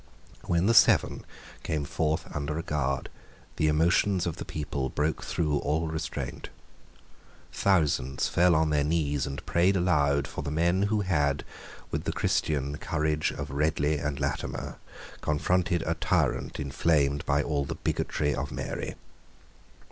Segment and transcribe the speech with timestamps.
[0.45, 1.23] When the Seven
[1.61, 3.07] came forth under a guard,
[3.57, 6.49] the emotions of the people broke through all restraint.
[7.53, 11.43] Thousands fell on their knees and prayed aloud for the men who had,
[11.91, 14.79] with the Christian, courage of Ridley and Latimer,
[15.21, 18.95] confronted a tyrant inflamed by all the bigotry of Mary.